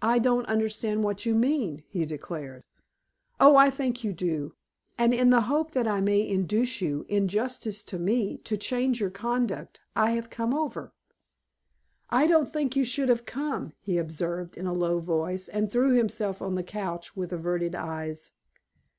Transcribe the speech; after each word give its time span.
"I 0.00 0.18
don't 0.18 0.46
understand 0.46 1.04
what 1.04 1.26
you 1.26 1.34
mean," 1.34 1.84
he 1.90 2.06
declared. 2.06 2.62
"Oh, 3.38 3.54
I 3.56 3.68
think 3.68 4.02
you 4.02 4.14
do; 4.14 4.54
and 4.96 5.12
in 5.12 5.28
the 5.28 5.42
hope 5.42 5.72
that 5.72 5.86
I 5.86 6.00
may 6.00 6.26
induce 6.26 6.80
you, 6.80 7.04
in 7.06 7.28
justice 7.28 7.82
to 7.82 7.98
me, 7.98 8.38
to 8.44 8.56
change 8.56 8.98
your 8.98 9.10
conduct, 9.10 9.80
I 9.94 10.12
have 10.12 10.30
come 10.30 10.54
over." 10.54 10.94
"I 12.08 12.26
don't 12.26 12.50
think 12.50 12.76
you 12.76 12.84
should 12.84 13.10
have 13.10 13.26
come," 13.26 13.74
he 13.82 13.98
observed 13.98 14.56
in 14.56 14.66
a 14.66 14.72
low 14.72 15.00
voice, 15.00 15.48
and 15.50 15.70
threw 15.70 15.92
himself 15.92 16.40
on 16.40 16.54
the 16.54 16.62
couch 16.62 17.14
with 17.14 17.30
averted 17.30 17.74
eyes. 17.74 18.32